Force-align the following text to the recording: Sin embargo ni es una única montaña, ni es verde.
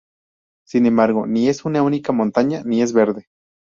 Sin 0.65 0.87
embargo 0.87 1.27
ni 1.27 1.47
es 1.47 1.63
una 1.63 1.83
única 1.83 2.11
montaña, 2.11 2.63
ni 2.65 2.81
es 2.81 2.91
verde. 2.91 3.27